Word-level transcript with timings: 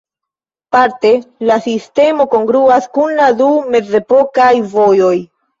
Parte 0.75 1.11
la 1.49 1.57
sistemo 1.67 2.27
kongruas 2.33 2.89
kun 2.99 3.15
la 3.21 3.29
du 3.43 3.51
mezepokaj 3.77 4.51
vojoj. 4.77 5.17